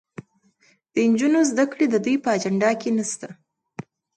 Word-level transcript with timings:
د 0.93 0.95
نجونو 1.11 1.39
زدهکړه 1.51 1.85
د 1.89 1.95
دوی 2.05 2.15
په 2.23 2.29
اجنډا 2.37 2.71
کې 2.81 2.89
نشته. 2.97 3.27